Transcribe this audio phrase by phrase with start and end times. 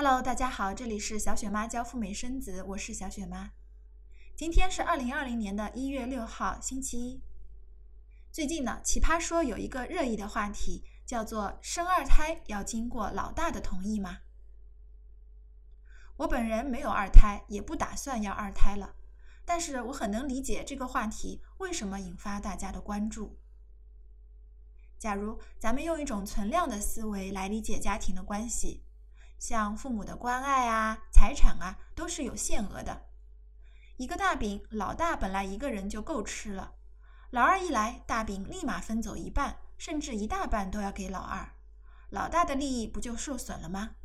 [0.00, 3.50] Hello，大家好，这里是小雪妈教赴美生子，我是小雪妈。
[4.36, 7.20] 今天是二零二零年的一月六号，星期一。
[8.30, 14.18] 最近呢，奇葩说有一个热议的话题，叫做生二胎要经过老大的同意吗？
[16.18, 18.94] 我本人没有二胎，也不打算要二胎了，
[19.44, 23.36] 但是我很能理解这个话题为什么引发大家的关注。
[24.96, 28.84] 假如咱们用一种存量的思维来理解家庭的关系。
[29.38, 33.06] 像父母的关爱啊、财产啊，都是有限额的。
[33.96, 36.74] 一个大饼，老大本来一个人就够吃了，
[37.30, 41.52] 老二一来，大饼立马分走一半，甚至一大半都要给老二，
[42.10, 43.96] 老大的利益不就受损了吗？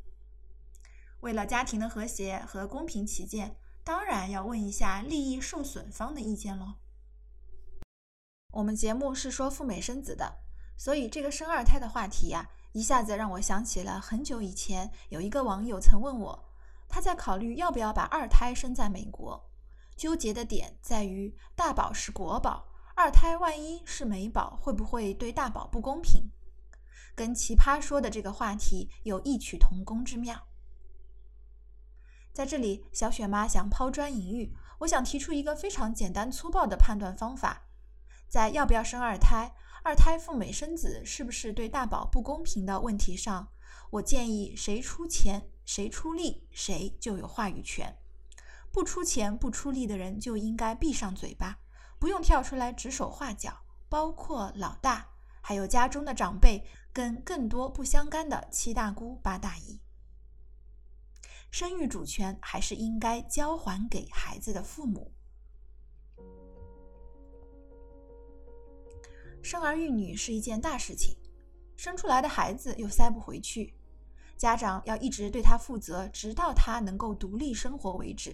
[1.19, 6.75] 为了家庭的和谐和公平起见，当然要问一下利益受损方的意见喽。
[8.51, 10.39] 我们节目是说赴美生子的，
[10.77, 12.49] 所以这个生二胎的话题呀。
[12.73, 16.49] 一下子让我想起了很久以前，有一个网友曾问我，
[16.89, 19.47] 他在考虑要不要把二胎生在美国，
[19.95, 26.31] 纠结的点在于大宝是国宝，二胎万一是美宝，会不会对大宝不公平？
[27.13, 30.47] 跟奇葩说的这个话题有异曲同工之妙。
[32.33, 37.67] 在这里，小雪妈想抛砖引玉，我想提出一个非常简单粗暴的判断方法，
[38.27, 39.53] 在要不要生二胎。
[39.85, 43.49] 二胎赴美生子是不是对大宝不公平的问题上，
[43.89, 47.93] 我建议谁出钱谁出力，谁就有话语权。
[48.71, 51.59] 不出钱不出力的人就应该闭上嘴巴，
[51.99, 53.59] 不用跳出来指手画脚。
[53.89, 55.09] 包括老大，
[55.41, 59.81] 还有家中的长辈，跟更多不相干的七大姑八大姨。
[61.51, 65.13] 生育主权还是应该交还给孩子的父母。
[69.43, 71.17] 生儿育女是一件大事情，
[71.75, 73.73] 生出来的孩子又塞不回去，
[74.37, 78.33] 家长要一直对他负责，直到他能够独立生活为止。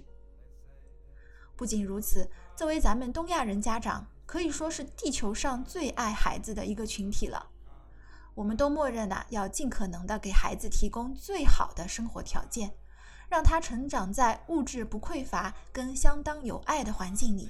[1.55, 7.43] 不仅如此，作为咱们东亚人家长，可以说是地球上最爱孩子的一个群体了。
[8.35, 12.71] 我们都默认呐，要尽可能的给孩子提供最好的生活条件，
[13.27, 17.49] 让他成长在物质不匮乏、跟相当有爱的环境里，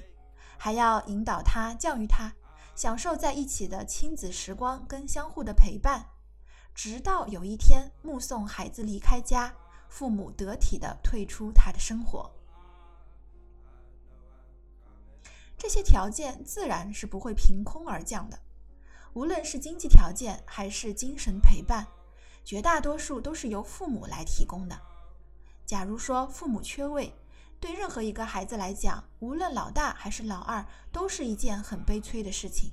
[0.58, 2.32] 还要引导他、教育他。
[2.80, 6.06] 享受在一起的亲子时光跟相互的陪伴，
[6.74, 9.54] 直到有一天目送孩子离开家，
[9.90, 12.32] 父母得体的退出他的生活。
[15.58, 18.38] 这些条件自然是不会凭空而降的，
[19.12, 21.86] 无论是经济条件还是精神陪伴，
[22.46, 24.80] 绝大多数都是由父母来提供的。
[25.66, 27.12] 假如说父母缺位，
[27.60, 32.72] 对任何一个孩子来讲，无论老大还是老二，都是一件很悲催的事情。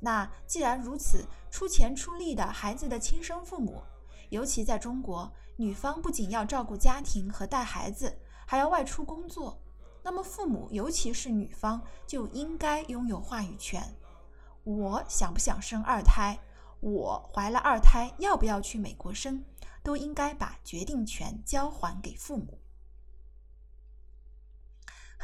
[0.00, 3.80] 那既然如此，出钱出力的孩子的亲生父母，
[4.30, 9.62] 尤其在中国，女方不仅要照顾家庭和带孩子，还要外出工作，
[10.02, 13.80] 那么父母，尤其是女方，就应该拥有话语权。
[14.64, 16.36] 我想不想生二胎？
[16.80, 19.42] 我怀了二胎，要不要去美国生？
[19.82, 22.58] 都应该把决定权交还给父母。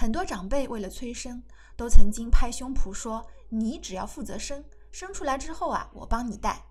[0.00, 1.43] 很多长辈为了催生，
[1.77, 6.65] 都曾经拍胸脯说：“你只要负责生，生出来之后啊，我帮你带。”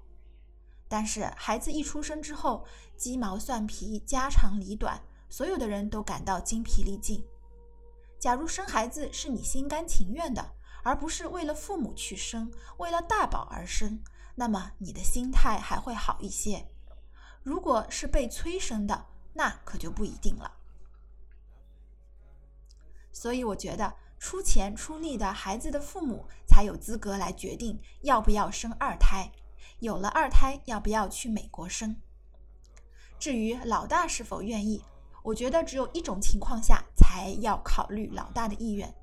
[0.90, 2.66] 但是孩子一出生之后，
[2.97, 7.23] 鸡毛蒜皮、家长里短，所有的人都感到精疲力尽。
[8.19, 14.01] 假如生孩子是你心甘情愿的，而不是为了父母去生，为了大宝而生，
[14.34, 16.67] 那么你的心态还会好一些。
[17.44, 20.56] 如果是被催生的，那可就不一定了。
[23.12, 29.31] 所以我觉得出钱出力的孩子的父母才有资格来决定要不要生二胎，
[29.80, 31.96] 有了二胎要不要去美国生。
[33.18, 34.84] 至于老大是否愿意，
[35.24, 38.94] 我觉得只有一种情况下才要考虑老大的意愿，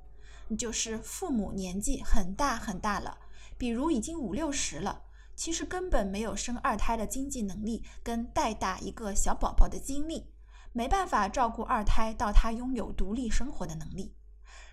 [0.58, 3.18] 就是父母年纪很大很大了，
[3.58, 5.02] 比如已经五六十了，
[5.34, 10.30] 其实根本没有生二胎的经济能力跟带大一个小宝宝的精力。
[10.76, 14.14] 没办法照顾二胎到他拥有独立生活的能力，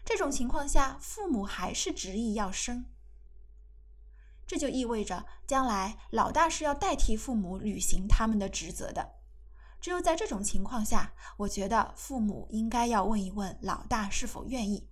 [0.04, 2.84] 这种情况下，父母还是执意要生。
[4.46, 9.14] 这就意味着将来老大是要代替父母履行他们的职责的。
[9.80, 14.90] 只有在这种情况下，我觉得父母应该要问一问老大是否愿意，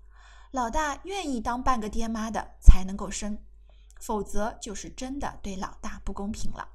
[0.52, 3.38] 老大愿意当半个爹妈的才能够生，
[4.00, 6.70] 否则就是真的对老大不公平了。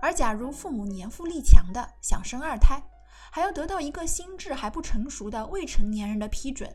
[0.00, 2.82] 而假如父母年富力强的想生二胎，
[3.30, 6.74] 还要得到一个心智还不成熟的未成年人的批准，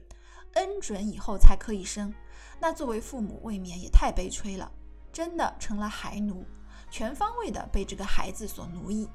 [0.54, 2.13] 恩准以后才可以生，
[2.60, 4.72] 那作为父母未免也太悲催了，
[5.12, 6.45] 真的成了孩奴，
[6.89, 9.10] 全方位的被这个孩子所奴役。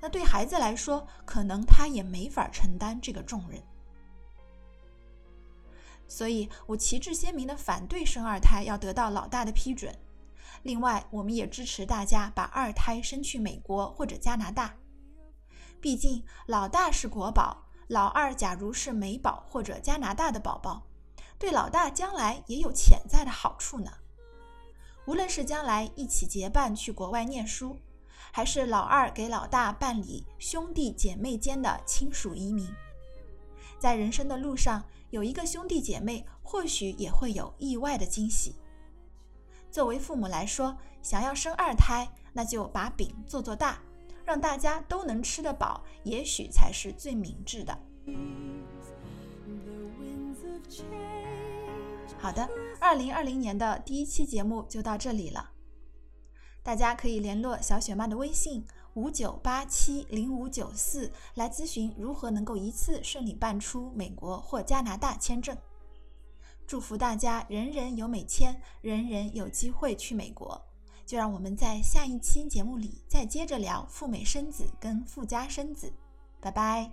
[0.00, 3.62] 那对孩子来说，可能他也没法承担这个重任。
[6.08, 9.94] 所以我旗帜鲜明的反对生二胎，要得到老大的批准。
[10.62, 14.74] 另外，我们也支持大家把二胎生去美国或者加拿大。
[15.80, 20.86] 毕竟老大是国宝，老二假如是美宝或者加拿大的宝宝，
[21.38, 23.90] 对老大将来也有潜在的好处呢。
[25.06, 27.76] 无论是将来一起结伴去国外念书，
[28.30, 32.72] 还是老二给老大办理兄弟姐妹间的亲属移民，
[33.80, 38.54] 在人生的路上有一个兄弟姐妹，或许也会有意外的惊喜。
[39.72, 43.78] 作为父母来说，想要生二胎，那就把饼做做大，
[44.22, 47.76] 让大家都能吃得饱，也许才是最明智的。
[52.18, 52.46] 好的，
[52.78, 55.50] 二零二零年的第一期节目就到这里了。
[56.62, 65.56] 大家可以联络小雪妈的微信五九八七零五九四来咨询如何能够一次顺利办出美国或加拿大签证。
[66.66, 70.60] 祝福大家人人有美签，人人有机会去美国。
[71.04, 75.92] 就让我们在下一期节目里再接着聊赴美生子跟赴加生子。
[76.40, 76.90] 拜拜。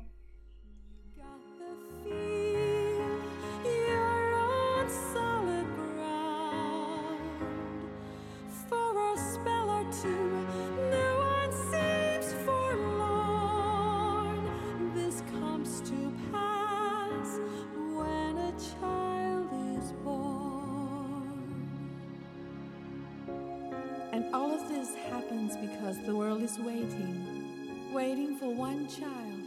[24.19, 29.43] And all of this happens because the world is waiting, waiting for one child.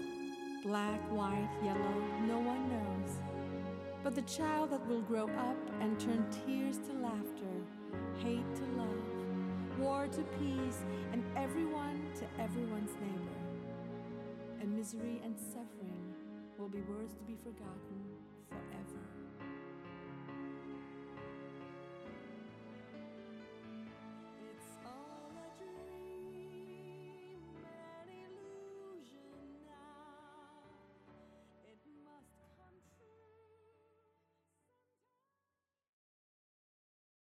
[0.65, 1.95] Black, white, yellow,
[2.27, 3.19] no one knows.
[4.03, 7.55] But the child that will grow up and turn tears to laughter,
[8.25, 10.79] hate to love, war to peace,
[11.13, 13.43] and everyone to everyone's neighbor.
[14.63, 16.15] And misery and suffering
[16.57, 18.01] will be words to be forgotten
[18.49, 19.22] forever.